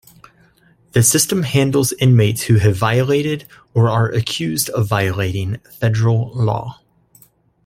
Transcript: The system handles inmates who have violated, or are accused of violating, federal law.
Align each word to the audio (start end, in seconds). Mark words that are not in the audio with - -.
The 0.93 1.03
system 1.03 1.43
handles 1.43 1.93
inmates 1.93 2.41
who 2.45 2.55
have 2.55 2.75
violated, 2.75 3.45
or 3.75 3.87
are 3.87 4.09
accused 4.09 4.67
of 4.71 4.87
violating, 4.87 5.59
federal 5.79 6.31
law. 6.33 6.81